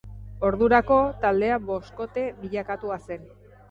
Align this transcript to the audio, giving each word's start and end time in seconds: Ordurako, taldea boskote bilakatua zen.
Ordurako, 0.47 0.97
taldea 1.27 1.61
boskote 1.69 2.27
bilakatua 2.43 3.03
zen. 3.09 3.35